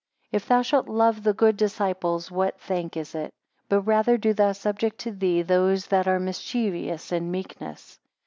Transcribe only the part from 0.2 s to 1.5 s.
7 If thou shalt love the